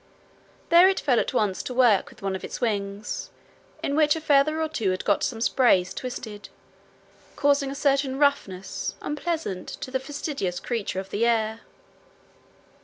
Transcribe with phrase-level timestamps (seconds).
[0.69, 3.29] There it fell at once to work with one of its wings,
[3.83, 6.49] in which a feather or two had got some sprays twisted,
[7.35, 11.61] causing a certain roughness unpleasant to the fastidious creature of the air.